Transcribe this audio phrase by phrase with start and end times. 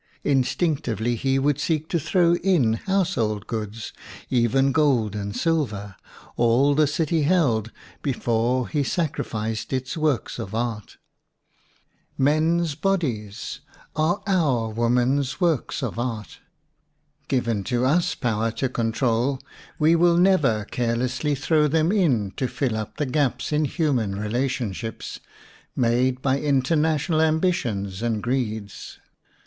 [0.25, 3.93] Instinc tively he would seek to throw in house hold goods,
[4.31, 5.95] even gold and silver,
[6.37, 10.97] all the city held, before he sacrificed its works of art!
[12.17, 13.59] Men's bodies
[13.95, 16.39] are our woman's works of art.
[17.27, 19.39] Given to us power to control,
[19.77, 24.73] we will never carelessly throw them in to fill up the gaps in human relation
[24.73, 25.19] ships
[25.75, 28.97] made by international ambitions and greeds.